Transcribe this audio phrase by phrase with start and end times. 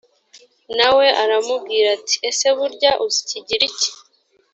[0.77, 3.87] na we aramubwira ati ese burya uzi ikigiriki